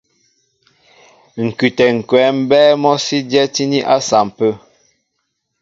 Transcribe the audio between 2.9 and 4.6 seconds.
sí dyɛ́tíní à sampə̂.